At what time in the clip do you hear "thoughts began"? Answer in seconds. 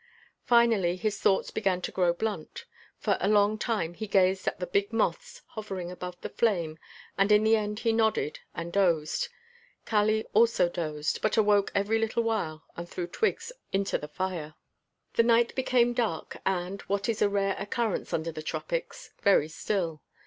1.19-1.79